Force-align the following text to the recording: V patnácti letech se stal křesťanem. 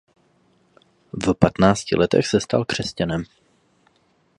V 1.13 1.33
patnácti 1.33 1.95
letech 1.95 2.27
se 2.27 2.39
stal 2.41 2.65
křesťanem. 2.65 3.23